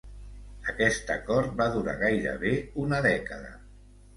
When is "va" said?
1.61-1.67